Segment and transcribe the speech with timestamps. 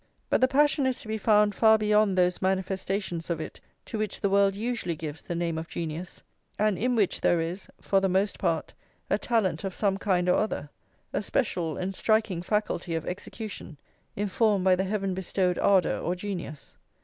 [0.31, 4.19] But the passion is to be found far beyond those manifestations of it to which
[4.19, 6.23] the world usually gives the name of genius,
[6.57, 8.73] and in which there is, for the most part,
[9.11, 10.71] a talent of some kind or other,
[11.13, 13.77] a special and striking faculty of execution,
[14.15, 16.75] informed by the heaven bestowed ardour, or genius.